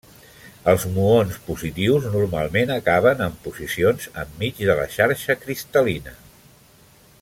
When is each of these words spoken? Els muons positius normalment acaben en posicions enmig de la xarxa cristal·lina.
Els 0.71 0.85
muons 0.93 1.37
positius 1.49 2.07
normalment 2.15 2.73
acaben 2.77 3.23
en 3.27 3.37
posicions 3.45 4.09
enmig 4.25 4.65
de 4.71 4.79
la 4.83 4.89
xarxa 4.97 5.41
cristal·lina. 5.47 6.19